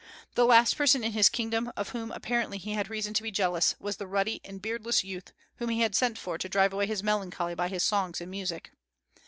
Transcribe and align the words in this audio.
The 0.33 0.45
last 0.47 0.77
person 0.77 1.03
in 1.03 1.11
his 1.11 1.29
kingdom 1.29 1.71
of 1.77 1.89
whom 1.89 2.11
apparently 2.11 2.57
he 2.57 2.73
had 2.73 2.89
reason 2.89 3.13
to 3.13 3.21
be 3.21 3.29
jealous, 3.29 3.75
was 3.79 3.97
the 3.97 4.07
ruddy 4.07 4.41
and 4.43 4.59
beardless 4.59 5.03
youth 5.03 5.31
whom 5.57 5.69
he 5.69 5.81
had 5.81 5.93
sent 5.93 6.17
for 6.17 6.39
to 6.39 6.49
drive 6.49 6.73
away 6.73 6.87
his 6.87 7.03
melancholy 7.03 7.53
by 7.53 7.67
his 7.67 7.83
songs 7.83 8.19
and 8.19 8.31
music. 8.31 8.71